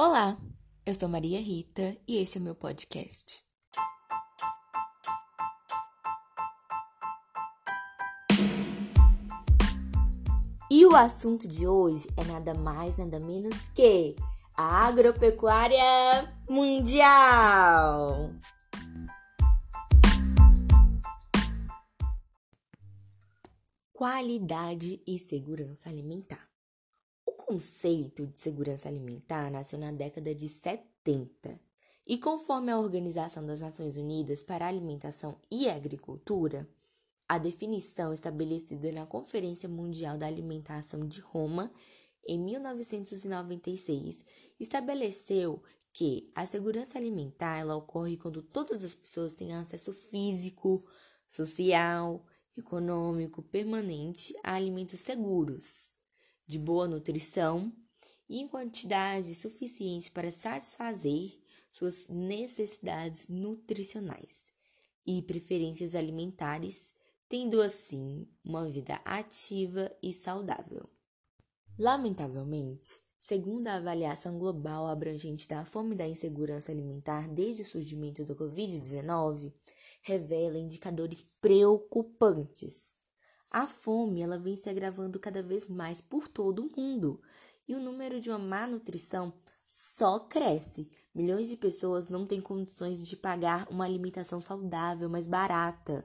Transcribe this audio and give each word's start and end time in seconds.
Olá, 0.00 0.38
eu 0.86 0.94
sou 0.94 1.08
Maria 1.08 1.40
Rita 1.40 1.96
e 2.06 2.18
este 2.18 2.38
é 2.38 2.40
o 2.40 2.44
meu 2.44 2.54
podcast. 2.54 3.44
E 10.70 10.86
o 10.86 10.94
assunto 10.94 11.48
de 11.48 11.66
hoje 11.66 12.06
é 12.16 12.22
nada 12.22 12.54
mais, 12.54 12.96
nada 12.96 13.18
menos 13.18 13.70
que 13.70 14.14
a 14.56 14.86
agropecuária 14.86 15.82
mundial. 16.48 18.30
Qualidade 23.92 25.02
e 25.04 25.18
segurança 25.18 25.88
alimentar. 25.90 26.47
Conceito 27.48 28.26
de 28.26 28.38
segurança 28.38 28.90
alimentar 28.90 29.50
nasceu 29.50 29.78
na 29.78 29.90
década 29.90 30.34
de 30.34 30.46
70 30.46 31.58
e, 32.06 32.18
conforme 32.18 32.70
a 32.70 32.78
Organização 32.78 33.46
das 33.46 33.60
Nações 33.60 33.96
Unidas 33.96 34.42
para 34.42 34.66
a 34.66 34.68
Alimentação 34.68 35.40
e 35.50 35.66
Agricultura, 35.66 36.68
a 37.26 37.38
definição 37.38 38.12
estabelecida 38.12 38.92
na 38.92 39.06
Conferência 39.06 39.66
Mundial 39.66 40.18
da 40.18 40.26
Alimentação 40.26 41.08
de 41.08 41.22
Roma 41.22 41.72
em 42.26 42.38
1996 42.38 44.26
estabeleceu 44.60 45.62
que 45.90 46.30
a 46.34 46.44
segurança 46.44 46.98
alimentar 46.98 47.56
ela 47.56 47.76
ocorre 47.76 48.18
quando 48.18 48.42
todas 48.42 48.84
as 48.84 48.94
pessoas 48.94 49.32
têm 49.34 49.54
acesso 49.54 49.94
físico, 49.94 50.84
social 51.26 52.26
econômico 52.54 53.42
permanente 53.42 54.34
a 54.44 54.52
alimentos 54.52 55.00
seguros, 55.00 55.96
de 56.48 56.58
boa 56.58 56.88
nutrição 56.88 57.70
e 58.26 58.40
em 58.40 58.48
quantidade 58.48 59.34
suficiente 59.34 60.10
para 60.10 60.32
satisfazer 60.32 61.38
suas 61.68 62.08
necessidades 62.08 63.28
nutricionais 63.28 64.44
e 65.06 65.22
preferências 65.22 65.94
alimentares, 65.94 66.90
tendo 67.28 67.60
assim 67.60 68.26
uma 68.42 68.68
vida 68.68 68.98
ativa 69.04 69.94
e 70.02 70.12
saudável. 70.14 70.88
Lamentavelmente, 71.78 72.98
segundo 73.20 73.68
a 73.68 73.74
avaliação 73.74 74.38
global 74.38 74.86
abrangente 74.86 75.46
da 75.46 75.66
fome 75.66 75.94
e 75.94 75.98
da 75.98 76.08
insegurança 76.08 76.72
alimentar 76.72 77.28
desde 77.28 77.62
o 77.62 77.66
surgimento 77.66 78.24
do 78.24 78.34
Covid-19, 78.34 79.52
revela 80.02 80.58
indicadores 80.58 81.22
preocupantes. 81.40 82.97
A 83.50 83.66
fome 83.66 84.22
ela 84.22 84.38
vem 84.38 84.56
se 84.56 84.68
agravando 84.68 85.18
cada 85.18 85.42
vez 85.42 85.68
mais 85.68 86.00
por 86.00 86.28
todo 86.28 86.66
o 86.66 86.80
mundo 86.80 87.20
e 87.66 87.74
o 87.74 87.80
número 87.80 88.20
de 88.20 88.30
uma 88.30 88.38
má 88.38 88.66
nutrição 88.66 89.32
só 89.66 90.18
cresce. 90.20 90.90
Milhões 91.14 91.48
de 91.48 91.56
pessoas 91.56 92.08
não 92.08 92.26
têm 92.26 92.40
condições 92.40 93.02
de 93.02 93.16
pagar 93.16 93.66
uma 93.70 93.84
alimentação 93.84 94.40
saudável, 94.40 95.08
mais 95.08 95.26
barata. 95.26 96.04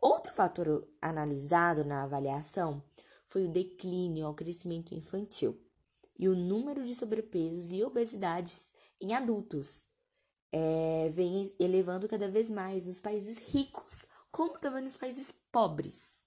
Outro 0.00 0.32
fator 0.32 0.86
analisado 1.00 1.84
na 1.84 2.04
avaliação 2.04 2.82
foi 3.24 3.46
o 3.46 3.52
declínio 3.52 4.26
ao 4.26 4.34
crescimento 4.34 4.94
infantil 4.94 5.60
e 6.18 6.28
o 6.28 6.34
número 6.34 6.84
de 6.84 6.94
sobrepesos 6.94 7.72
e 7.72 7.82
obesidades 7.82 8.70
em 9.00 9.14
adultos, 9.14 9.86
é, 10.50 11.10
vem 11.10 11.54
elevando 11.58 12.08
cada 12.08 12.28
vez 12.28 12.48
mais 12.48 12.86
nos 12.86 13.00
países 13.00 13.38
ricos, 13.52 14.06
como 14.30 14.58
também 14.58 14.82
nos 14.82 14.96
países 14.96 15.32
pobres. 15.52 16.25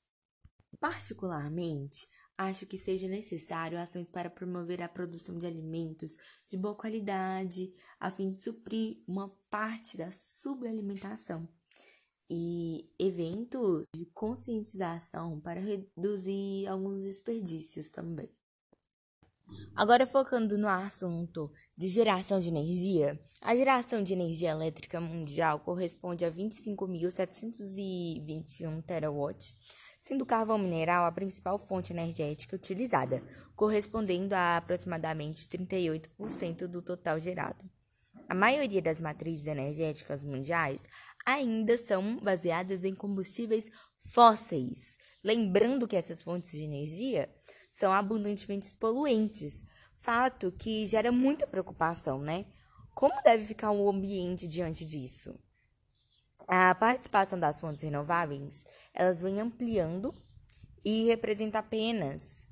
Particularmente, 0.79 2.07
acho 2.37 2.65
que 2.65 2.77
seja 2.77 3.07
necessário 3.07 3.77
ações 3.77 4.09
para 4.09 4.29
promover 4.29 4.81
a 4.81 4.87
produção 4.87 5.37
de 5.37 5.45
alimentos 5.45 6.15
de 6.47 6.57
boa 6.57 6.73
qualidade, 6.73 7.73
a 7.99 8.09
fim 8.09 8.29
de 8.29 8.41
suprir 8.41 9.03
uma 9.05 9.29
parte 9.49 9.97
da 9.97 10.09
subalimentação 10.11 11.49
e 12.29 12.89
eventos 12.97 13.83
de 13.93 14.05
conscientização 14.07 15.39
para 15.41 15.59
reduzir 15.59 16.67
alguns 16.67 17.03
desperdícios 17.03 17.91
também. 17.91 18.38
Agora 19.75 20.05
focando 20.05 20.57
no 20.57 20.67
assunto 20.67 21.51
de 21.77 21.87
geração 21.87 22.39
de 22.39 22.49
energia, 22.49 23.17
a 23.41 23.55
geração 23.55 24.03
de 24.03 24.13
energia 24.13 24.51
elétrica 24.51 24.99
mundial 24.99 25.61
corresponde 25.61 26.25
a 26.25 26.31
25.721 26.31 28.83
terawatts, 28.83 29.55
sendo 30.01 30.23
o 30.23 30.25
carvão 30.25 30.57
mineral 30.57 31.05
a 31.05 31.11
principal 31.11 31.57
fonte 31.57 31.93
energética 31.93 32.55
utilizada, 32.55 33.23
correspondendo 33.55 34.33
a 34.33 34.57
aproximadamente 34.57 35.47
38% 35.47 36.67
do 36.67 36.81
total 36.81 37.19
gerado. 37.19 37.63
A 38.27 38.35
maioria 38.35 38.81
das 38.81 38.99
matrizes 38.99 39.47
energéticas 39.47 40.23
mundiais 40.23 40.85
ainda 41.25 41.77
são 41.77 42.19
baseadas 42.19 42.83
em 42.83 42.93
combustíveis 42.93 43.69
fósseis, 44.09 44.97
lembrando 45.23 45.87
que 45.87 45.95
essas 45.95 46.21
fontes 46.21 46.51
de 46.51 46.63
energia 46.63 47.33
são 47.79 47.93
abundantemente 47.93 48.73
poluentes, 48.73 49.63
fato 49.95 50.51
que 50.51 50.85
gera 50.85 51.13
muita 51.13 51.47
preocupação, 51.47 52.19
né? 52.19 52.45
Como 52.93 53.23
deve 53.23 53.45
ficar 53.45 53.71
o 53.71 53.89
ambiente 53.89 54.49
diante 54.49 54.83
disso? 54.83 55.39
A 56.45 56.75
participação 56.75 57.39
das 57.39 57.57
fontes 57.57 57.81
renováveis, 57.81 58.65
elas 58.93 59.21
vem 59.21 59.39
ampliando 59.39 60.13
e 60.83 61.05
representa 61.05 61.59
apenas 61.59 62.45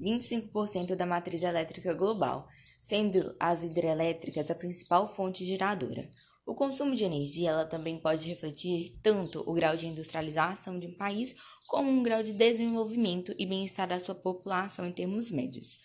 25% 0.00 0.94
da 0.94 1.06
matriz 1.06 1.42
elétrica 1.42 1.92
global, 1.92 2.46
sendo 2.80 3.34
as 3.40 3.64
hidrelétricas 3.64 4.48
a 4.48 4.54
principal 4.54 5.12
fonte 5.12 5.44
geradora. 5.44 6.08
O 6.44 6.54
consumo 6.54 6.94
de 6.94 7.04
energia 7.04 7.50
ela 7.50 7.64
também 7.64 7.98
pode 8.00 8.28
refletir 8.28 8.98
tanto 9.02 9.48
o 9.48 9.52
grau 9.52 9.76
de 9.76 9.86
industrialização 9.86 10.78
de 10.78 10.88
um 10.88 10.94
país 10.94 11.34
como 11.68 11.88
um 11.88 12.02
grau 12.02 12.22
de 12.22 12.32
desenvolvimento 12.32 13.32
e 13.38 13.46
bem-estar 13.46 13.86
da 13.86 14.00
sua 14.00 14.14
população 14.14 14.86
em 14.86 14.92
termos 14.92 15.30
médios. 15.30 15.78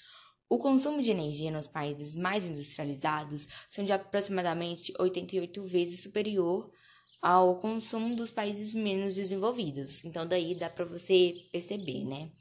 O 0.49 0.57
consumo 0.57 1.01
de 1.01 1.11
energia 1.11 1.51
nos 1.51 1.67
países 1.67 2.15
mais 2.15 2.45
industrializados 2.45 3.47
são 3.69 3.85
de 3.85 3.93
aproximadamente 3.93 4.93
88 4.97 5.63
vezes 5.63 6.01
superior 6.01 6.71
ao 7.21 7.59
consumo 7.59 8.15
dos 8.15 8.31
países 8.31 8.73
menos 8.73 9.15
desenvolvidos. 9.15 10.03
Então 10.05 10.25
daí 10.25 10.55
dá 10.55 10.69
para 10.69 10.85
você 10.85 11.33
perceber, 11.51 12.03
né? 12.05 12.31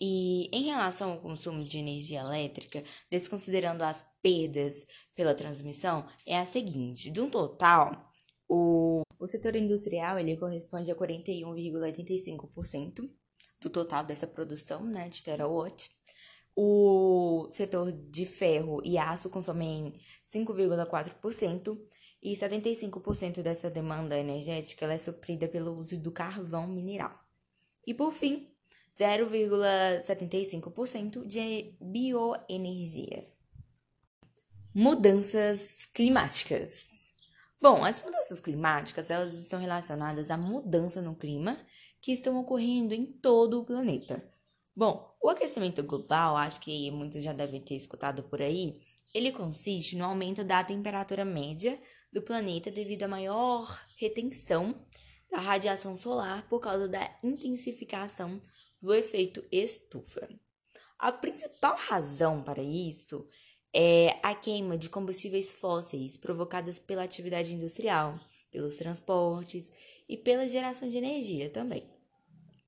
E 0.00 0.48
em 0.52 0.64
relação 0.64 1.12
ao 1.12 1.20
consumo 1.20 1.62
de 1.62 1.78
energia 1.78 2.20
elétrica, 2.20 2.82
desconsiderando 3.10 3.84
as 3.84 4.04
perdas 4.20 4.86
pela 5.14 5.34
transmissão, 5.34 6.06
é 6.26 6.38
a 6.38 6.46
seguinte: 6.46 7.10
de 7.10 7.20
um 7.20 7.30
total, 7.30 8.12
o, 8.48 9.02
o 9.18 9.26
setor 9.26 9.56
industrial 9.56 10.18
ele 10.18 10.36
corresponde 10.36 10.90
a 10.90 10.96
41,85% 10.96 13.10
do 13.60 13.70
total 13.70 14.04
dessa 14.04 14.26
produção 14.26 14.84
né, 14.84 15.08
de 15.08 15.22
terawatt. 15.22 15.90
O 16.56 17.48
setor 17.50 17.90
de 17.90 18.26
ferro 18.26 18.80
e 18.84 18.96
aço 18.96 19.28
consomem 19.28 19.92
5,4% 20.32 21.76
e 22.22 22.36
75% 22.36 23.42
dessa 23.42 23.68
demanda 23.70 24.16
energética 24.16 24.86
é 24.86 24.96
suprida 24.96 25.48
pelo 25.48 25.76
uso 25.76 25.98
do 25.98 26.12
carvão 26.12 26.68
mineral. 26.68 27.12
E 27.86 27.92
por 27.92 28.12
fim, 28.12 28.46
0,75% 28.98 31.26
de 31.26 31.74
bioenergia. 31.80 33.32
Mudanças 34.74 35.86
climáticas. 35.86 36.92
Bom, 37.60 37.84
as 37.84 38.02
mudanças 38.02 38.40
climáticas 38.40 39.10
elas 39.10 39.34
estão 39.34 39.60
relacionadas 39.60 40.30
à 40.30 40.36
mudança 40.36 41.00
no 41.00 41.14
clima 41.14 41.56
que 42.00 42.10
estão 42.12 42.38
ocorrendo 42.38 42.92
em 42.92 43.06
todo 43.06 43.60
o 43.60 43.64
planeta. 43.64 44.34
Bom, 44.76 45.16
o 45.22 45.30
aquecimento 45.30 45.82
global, 45.82 46.36
acho 46.36 46.60
que 46.60 46.90
muitos 46.90 47.22
já 47.22 47.32
devem 47.32 47.60
ter 47.60 47.76
escutado 47.76 48.24
por 48.24 48.42
aí, 48.42 48.80
ele 49.14 49.30
consiste 49.30 49.96
no 49.96 50.04
aumento 50.04 50.42
da 50.42 50.64
temperatura 50.64 51.24
média 51.24 51.80
do 52.12 52.20
planeta 52.20 52.70
devido 52.70 53.04
à 53.04 53.08
maior 53.08 53.80
retenção 53.96 54.74
da 55.30 55.38
radiação 55.38 55.96
solar 55.96 56.46
por 56.48 56.60
causa 56.60 56.88
da 56.88 57.08
intensificação 57.22 58.42
do 58.84 58.92
efeito 58.92 59.42
estufa. 59.50 60.28
A 60.98 61.10
principal 61.10 61.74
razão 61.74 62.42
para 62.42 62.62
isso 62.62 63.26
é 63.74 64.18
a 64.22 64.34
queima 64.34 64.76
de 64.76 64.90
combustíveis 64.90 65.52
fósseis 65.52 66.18
provocadas 66.18 66.78
pela 66.78 67.02
atividade 67.02 67.54
industrial, 67.54 68.20
pelos 68.52 68.76
transportes 68.76 69.72
e 70.06 70.18
pela 70.18 70.46
geração 70.46 70.86
de 70.86 70.98
energia 70.98 71.48
também. 71.48 71.82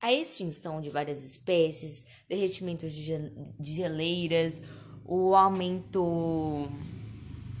A 0.01 0.11
extinção 0.11 0.81
de 0.81 0.89
várias 0.89 1.23
espécies, 1.23 2.03
derretimentos 2.27 2.91
de 2.93 3.73
geleiras, 3.73 4.59
o 5.05 5.35
aumento 5.35 6.67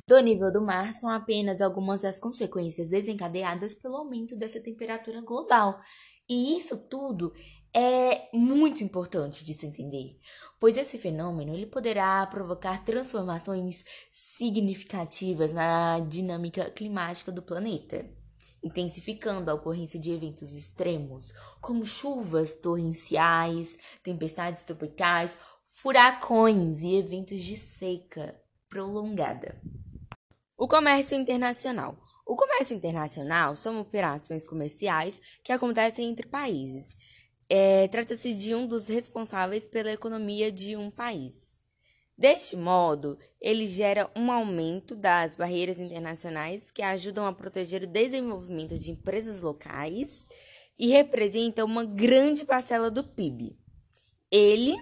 do 0.07 0.19
nível 0.19 0.51
do 0.51 0.61
mar 0.61 0.95
são 0.95 1.11
apenas 1.11 1.61
algumas 1.61 2.01
das 2.01 2.19
consequências 2.19 2.89
desencadeadas 2.89 3.75
pelo 3.75 3.97
aumento 3.97 4.35
dessa 4.35 4.59
temperatura 4.59 5.21
global. 5.21 5.79
E 6.29 6.57
isso 6.57 6.77
tudo 6.89 7.33
é 7.79 8.27
muito 8.33 8.83
importante 8.83 9.45
de 9.45 9.53
se 9.53 9.67
entender, 9.67 10.19
pois 10.59 10.77
esse 10.77 10.97
fenômeno 10.97 11.53
ele 11.53 11.67
poderá 11.67 12.25
provocar 12.25 12.83
transformações 12.83 13.85
significativas 14.11 15.53
na 15.53 15.99
dinâmica 15.99 16.71
climática 16.71 17.31
do 17.31 17.43
planeta, 17.43 18.09
intensificando 18.63 19.51
a 19.51 19.53
ocorrência 19.53 19.99
de 19.99 20.11
eventos 20.11 20.53
extremos, 20.53 21.31
como 21.61 21.85
chuvas 21.85 22.55
torrenciais, 22.55 23.77
tempestades 24.01 24.63
tropicais, 24.63 25.37
furacões 25.67 26.81
e 26.81 26.95
eventos 26.95 27.43
de 27.43 27.55
seca 27.55 28.41
prolongada. 28.67 29.61
O 30.57 30.67
comércio 30.67 31.15
internacional. 31.15 31.95
O 32.25 32.35
comércio 32.35 32.75
internacional 32.75 33.55
são 33.55 33.79
operações 33.79 34.47
comerciais 34.49 35.21
que 35.43 35.53
acontecem 35.53 36.09
entre 36.09 36.27
países 36.27 36.97
é, 37.49 37.87
trata-se 37.87 38.33
de 38.33 38.53
um 38.53 38.67
dos 38.67 38.87
responsáveis 38.87 39.65
pela 39.65 39.91
economia 39.91 40.51
de 40.51 40.75
um 40.75 40.91
país. 40.91 41.33
Deste 42.17 42.57
modo, 42.57 43.17
ele 43.39 43.67
gera 43.67 44.09
um 44.15 44.31
aumento 44.31 44.95
das 44.95 45.35
barreiras 45.35 45.79
internacionais 45.79 46.71
que 46.71 46.81
ajudam 46.81 47.27
a 47.27 47.33
proteger 47.33 47.83
o 47.83 47.87
desenvolvimento 47.87 48.77
de 48.77 48.91
empresas 48.91 49.41
locais 49.41 50.09
e 50.79 50.87
representa 50.87 51.63
uma 51.63 51.85
grande 51.85 52.43
parcela 52.43 52.89
do 52.89 53.03
PIB. 53.03 53.55
Ele 54.31 54.75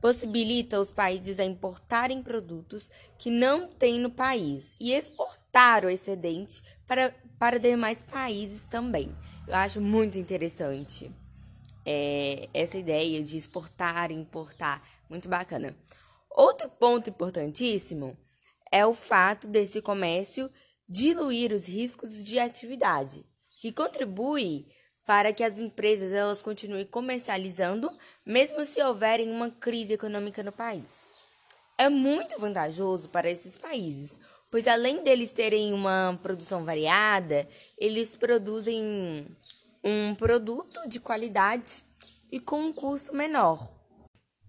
possibilita 0.00 0.80
os 0.80 0.90
países 0.90 1.38
a 1.38 1.44
importarem 1.44 2.22
produtos 2.22 2.90
que 3.18 3.30
não 3.30 3.68
têm 3.68 3.98
no 3.98 4.10
país 4.10 4.74
e 4.80 4.92
exportar 4.92 5.84
o 5.84 5.90
excedente 5.90 6.62
para, 6.86 7.14
para 7.38 7.58
demais 7.58 8.02
países 8.02 8.62
também. 8.70 9.14
Eu 9.46 9.54
acho 9.54 9.80
muito 9.80 10.18
interessante 10.18 11.10
é, 11.86 12.48
essa 12.52 12.76
ideia 12.76 13.22
de 13.22 13.36
exportar 13.36 14.10
e 14.10 14.14
importar. 14.14 14.82
Muito 15.08 15.28
bacana. 15.28 15.76
Outro 16.28 16.68
ponto 16.68 17.08
importantíssimo 17.08 18.18
é 18.70 18.84
o 18.84 18.92
fato 18.92 19.46
desse 19.46 19.80
comércio 19.80 20.50
diluir 20.88 21.52
os 21.52 21.66
riscos 21.66 22.24
de 22.24 22.38
atividade, 22.38 23.24
que 23.60 23.72
contribui 23.72 24.66
para 25.06 25.32
que 25.32 25.44
as 25.44 25.58
empresas 25.58 26.12
elas 26.12 26.42
continuem 26.42 26.84
comercializando, 26.84 27.88
mesmo 28.24 28.64
se 28.64 28.82
houverem 28.82 29.30
uma 29.30 29.50
crise 29.50 29.92
econômica 29.92 30.42
no 30.42 30.52
país. 30.52 31.06
É 31.78 31.88
muito 31.88 32.38
vantajoso 32.40 33.08
para 33.08 33.30
esses 33.30 33.56
países, 33.56 34.18
pois 34.50 34.66
além 34.66 35.02
deles 35.04 35.32
terem 35.32 35.72
uma 35.72 36.18
produção 36.22 36.64
variada, 36.64 37.48
eles 37.78 38.16
produzem 38.16 39.26
um 39.88 40.16
produto 40.16 40.88
de 40.88 40.98
qualidade 40.98 41.84
e 42.32 42.40
com 42.40 42.60
um 42.60 42.72
custo 42.72 43.14
menor. 43.14 43.72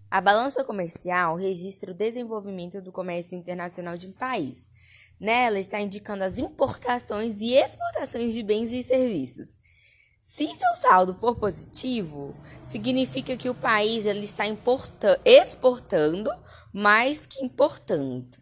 A 0.10 0.20
balança 0.20 0.64
comercial 0.64 1.36
registra 1.36 1.92
o 1.92 1.94
desenvolvimento 1.94 2.82
do 2.82 2.92
comércio 2.92 3.38
internacional 3.38 3.96
de 3.96 4.08
um 4.08 4.12
país. 4.14 4.64
Nela 5.20 5.60
está 5.60 5.80
indicando 5.80 6.24
as 6.24 6.40
importações 6.40 7.40
e 7.40 7.54
exportações 7.54 8.34
de 8.34 8.42
bens 8.42 8.72
e 8.72 8.82
serviços. 8.82 9.50
Se 10.24 10.48
seu 10.48 10.76
saldo 10.82 11.14
for 11.14 11.36
positivo, 11.36 12.36
significa 12.72 13.38
que 13.38 13.50
o 13.50 13.54
país 13.54 14.08
ele 14.08 14.24
está 14.24 14.46
exportando 15.24 16.32
mais 16.74 17.28
que 17.28 17.46
importando. 17.46 18.40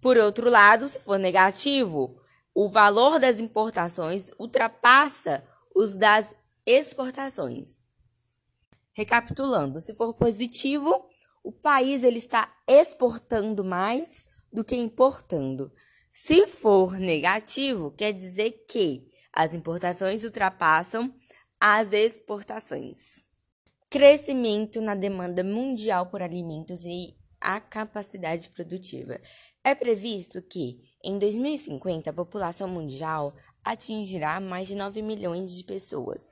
Por 0.00 0.16
outro 0.16 0.48
lado, 0.48 0.88
se 0.88 1.00
for 1.00 1.18
negativo, 1.18 2.18
o 2.54 2.70
valor 2.70 3.18
das 3.18 3.38
importações 3.38 4.30
ultrapassa 4.38 5.44
os 5.78 5.94
das 5.94 6.34
exportações. 6.66 7.84
Recapitulando, 8.92 9.80
se 9.80 9.94
for 9.94 10.12
positivo, 10.12 11.06
o 11.40 11.52
país 11.52 12.02
ele 12.02 12.18
está 12.18 12.52
exportando 12.66 13.64
mais 13.64 14.26
do 14.52 14.64
que 14.64 14.74
importando. 14.74 15.72
Se 16.12 16.48
for 16.48 16.98
negativo, 16.98 17.92
quer 17.92 18.12
dizer 18.12 18.64
que 18.68 19.08
as 19.32 19.54
importações 19.54 20.24
ultrapassam 20.24 21.14
as 21.60 21.92
exportações. 21.92 23.24
Crescimento 23.88 24.80
na 24.80 24.96
demanda 24.96 25.44
mundial 25.44 26.06
por 26.06 26.22
alimentos 26.22 26.84
e 26.84 27.16
a 27.40 27.60
capacidade 27.60 28.50
produtiva. 28.50 29.20
É 29.62 29.76
previsto 29.76 30.42
que, 30.42 30.80
em 31.04 31.20
2050, 31.20 32.10
a 32.10 32.12
população 32.12 32.66
mundial 32.66 33.32
atingirá 33.68 34.40
mais 34.40 34.66
de 34.66 34.74
9 34.74 35.02
milhões 35.02 35.56
de 35.56 35.62
pessoas. 35.64 36.22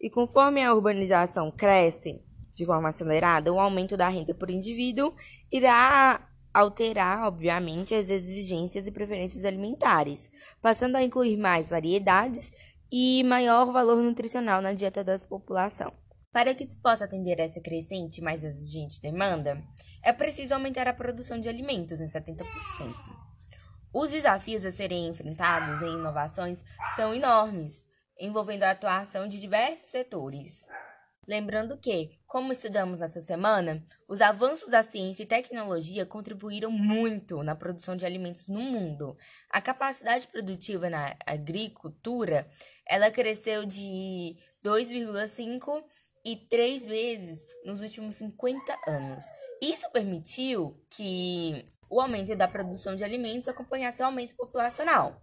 E 0.00 0.08
conforme 0.08 0.62
a 0.62 0.72
urbanização 0.72 1.50
cresce 1.50 2.22
de 2.54 2.64
forma 2.64 2.90
acelerada, 2.90 3.52
o 3.52 3.58
aumento 3.58 3.96
da 3.96 4.08
renda 4.08 4.32
por 4.32 4.48
indivíduo 4.48 5.12
irá 5.50 6.30
alterar, 6.52 7.24
obviamente, 7.26 7.94
as 7.94 8.08
exigências 8.08 8.86
e 8.86 8.92
preferências 8.92 9.44
alimentares, 9.44 10.30
passando 10.62 10.94
a 10.94 11.02
incluir 11.02 11.36
mais 11.36 11.70
variedades 11.70 12.52
e 12.92 13.24
maior 13.24 13.72
valor 13.72 14.00
nutricional 14.00 14.62
na 14.62 14.72
dieta 14.72 15.02
da 15.02 15.18
população. 15.18 15.92
Para 16.32 16.54
que 16.54 16.64
se 16.64 16.80
possa 16.80 17.06
atender 17.06 17.40
essa 17.40 17.60
crescente 17.60 18.18
e 18.18 18.22
mais 18.22 18.44
exigente 18.44 19.02
demanda, 19.02 19.60
é 20.00 20.12
preciso 20.12 20.54
aumentar 20.54 20.86
a 20.86 20.94
produção 20.94 21.40
de 21.40 21.48
alimentos 21.48 22.00
em 22.00 22.06
70%. 22.06 22.44
Os 23.94 24.10
desafios 24.10 24.64
a 24.64 24.72
serem 24.72 25.06
enfrentados 25.06 25.80
em 25.80 25.94
inovações 25.94 26.64
são 26.96 27.14
enormes, 27.14 27.86
envolvendo 28.18 28.64
a 28.64 28.72
atuação 28.72 29.28
de 29.28 29.40
diversos 29.40 29.88
setores. 29.88 30.66
Lembrando 31.28 31.78
que, 31.78 32.18
como 32.26 32.52
estudamos 32.52 33.00
essa 33.00 33.20
semana, 33.20 33.86
os 34.08 34.20
avanços 34.20 34.68
da 34.68 34.82
ciência 34.82 35.22
e 35.22 35.26
tecnologia 35.26 36.04
contribuíram 36.04 36.72
muito 36.72 37.44
na 37.44 37.54
produção 37.54 37.94
de 37.96 38.04
alimentos 38.04 38.48
no 38.48 38.58
mundo. 38.58 39.16
A 39.48 39.60
capacidade 39.60 40.26
produtiva 40.26 40.90
na 40.90 41.16
agricultura, 41.24 42.48
ela 42.88 43.12
cresceu 43.12 43.64
de 43.64 44.36
2,5 44.64 45.84
e 46.24 46.36
3 46.36 46.84
vezes 46.84 47.46
nos 47.64 47.80
últimos 47.80 48.16
50 48.16 48.76
anos. 48.88 49.24
Isso 49.62 49.88
permitiu 49.92 50.84
que 50.90 51.64
o 51.94 52.00
aumento 52.00 52.34
da 52.34 52.48
produção 52.48 52.96
de 52.96 53.04
alimentos 53.04 53.48
acompanhasse 53.48 54.02
o 54.02 54.06
aumento 54.06 54.34
populacional. 54.34 55.16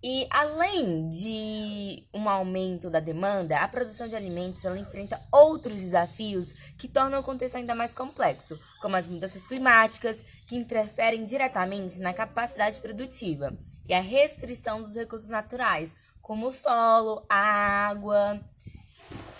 E 0.00 0.28
além 0.30 1.08
de 1.08 2.06
um 2.14 2.28
aumento 2.28 2.88
da 2.88 3.00
demanda, 3.00 3.56
a 3.56 3.66
produção 3.66 4.06
de 4.06 4.14
alimentos 4.14 4.64
ela 4.64 4.78
enfrenta 4.78 5.20
outros 5.32 5.74
desafios 5.74 6.52
que 6.78 6.86
tornam 6.86 7.18
o 7.18 7.24
contexto 7.24 7.56
ainda 7.56 7.74
mais 7.74 7.92
complexo, 7.92 8.56
como 8.80 8.94
as 8.94 9.08
mudanças 9.08 9.48
climáticas, 9.48 10.18
que 10.46 10.54
interferem 10.54 11.24
diretamente 11.24 11.98
na 11.98 12.14
capacidade 12.14 12.78
produtiva, 12.78 13.52
e 13.88 13.92
a 13.92 14.00
restrição 14.00 14.84
dos 14.84 14.94
recursos 14.94 15.30
naturais, 15.30 15.92
como 16.22 16.46
o 16.46 16.52
solo, 16.52 17.26
a 17.28 17.88
água. 17.88 18.40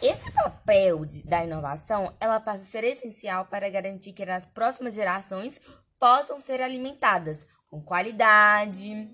Esse 0.03 0.33
papel 0.33 1.05
de, 1.05 1.23
da 1.23 1.45
inovação, 1.45 2.13
ela 2.19 2.41
passa 2.41 2.63
a 2.63 2.65
ser 2.65 2.83
essencial 2.83 3.45
para 3.45 3.71
garantir 3.71 4.13
que 4.13 4.25
as 4.25 4.45
próximas 4.45 4.95
gerações 4.95 5.61
possam 5.99 6.41
ser 6.41 6.61
alimentadas 6.61 7.47
com 7.69 7.83
qualidade, 7.83 9.11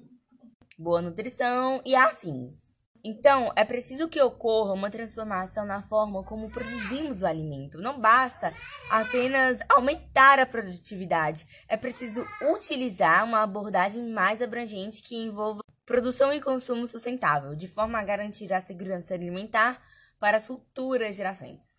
boa 0.78 1.02
nutrição 1.02 1.80
e 1.84 1.94
afins. 1.94 2.72
Então, 3.04 3.52
é 3.56 3.64
preciso 3.64 4.08
que 4.08 4.22
ocorra 4.22 4.72
uma 4.74 4.90
transformação 4.90 5.64
na 5.64 5.82
forma 5.82 6.22
como 6.22 6.48
produzimos 6.48 7.22
o 7.22 7.26
alimento. 7.26 7.78
Não 7.78 8.00
basta 8.00 8.52
apenas 8.90 9.58
aumentar 9.68 10.38
a 10.38 10.46
produtividade, 10.46 11.44
é 11.68 11.76
preciso 11.76 12.24
utilizar 12.54 13.24
uma 13.24 13.42
abordagem 13.42 14.08
mais 14.12 14.40
abrangente 14.40 15.02
que 15.02 15.16
envolva 15.16 15.62
produção 15.84 16.32
e 16.32 16.40
consumo 16.40 16.86
sustentável, 16.86 17.56
de 17.56 17.66
forma 17.66 17.98
a 17.98 18.04
garantir 18.04 18.52
a 18.52 18.60
segurança 18.60 19.14
alimentar 19.14 19.82
para 20.20 20.36
as 20.36 20.46
futuras 20.46 21.16
gerações. 21.16 21.71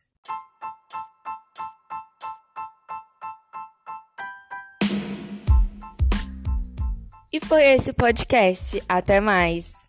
E 7.34 7.40
foi 7.40 7.64
esse 7.64 7.92
podcast. 7.94 8.80
Até 8.88 9.20
mais. 9.20 9.83